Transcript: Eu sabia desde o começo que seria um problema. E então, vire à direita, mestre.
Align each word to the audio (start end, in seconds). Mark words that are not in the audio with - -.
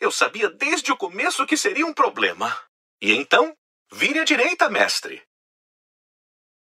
Eu 0.00 0.10
sabia 0.10 0.50
desde 0.50 0.90
o 0.90 0.96
começo 0.96 1.46
que 1.46 1.56
seria 1.56 1.86
um 1.86 1.94
problema. 1.94 2.56
E 3.00 3.12
então, 3.12 3.56
vire 3.92 4.18
à 4.18 4.24
direita, 4.24 4.68
mestre. 4.68 5.22